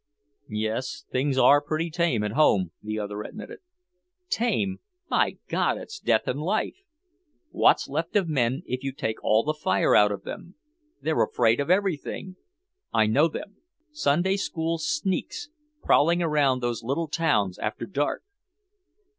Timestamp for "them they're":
10.23-11.21